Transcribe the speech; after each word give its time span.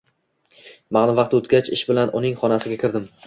Ma’lum 0.97 1.19
vaqt 1.19 1.35
o‘tgach, 1.41 1.71
ish 1.77 1.85
bilan 1.91 2.13
uning 2.21 2.35
xonasiga 2.45 2.81
kirdim. 2.85 3.07